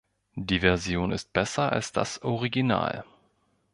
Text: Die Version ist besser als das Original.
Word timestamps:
Die 0.33 0.61
Version 0.61 1.11
ist 1.11 1.31
besser 1.31 1.71
als 1.71 1.91
das 1.91 2.23
Original. 2.23 3.03